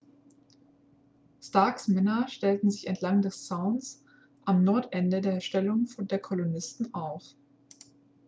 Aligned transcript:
starks 1.43 1.87
männer 1.87 2.27
stellten 2.27 2.71
sich 2.71 2.87
entlang 2.87 3.21
des 3.21 3.45
zauns 3.45 4.03
am 4.45 4.63
nordende 4.63 5.21
der 5.21 5.41
stellung 5.41 5.85
der 6.09 6.17
kolonisten 6.17 6.91
auf 6.95 7.35